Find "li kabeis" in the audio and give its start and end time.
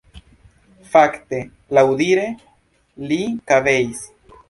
3.13-4.07